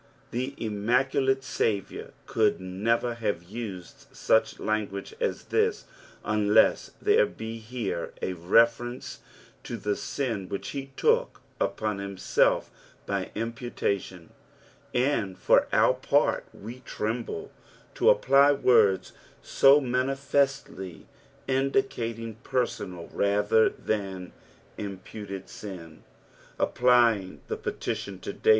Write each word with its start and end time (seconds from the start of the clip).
The 0.31 0.55
immaculate 0.57 1.43
Saviour 1.43 2.09
could 2.25 2.59
never 2.59 3.13
have 3.13 3.43
used 3.43 4.07
such 4.11 4.57
langnage 4.59 5.13
as 5.19 5.43
this 5.43 5.85
unless 6.25 6.89
there 6.99 7.27
be 7.27 7.59
here 7.59 8.11
a 8.19 8.33
reference 8.33 9.19
to 9.63 9.77
the 9.77 9.95
sin 9.95 10.49
which 10.49 10.69
he 10.69 10.89
took 10.97 11.41
upon 11.59 11.99
himself 11.99 12.71
by 13.05 13.29
imputation; 13.35 14.31
and 14.91 15.37
for 15.37 15.67
our 15.71 15.93
part 15.93 16.45
we 16.51 16.79
iremblc 16.79 17.51
to 17.93 18.09
apply 18.09 18.53
words 18.53 19.13
so 19.43 19.79
mamfestly 19.79 21.03
indicating 21.47 22.37
personal 22.41 23.07
rather 23.13 23.69
than 23.69 24.31
imputed 24.79 25.47
sin. 25.47 26.01
Applying 26.57 27.41
the 27.47 27.57
petition 27.57 28.17
to 28.21 28.33
Da? 28.33 28.49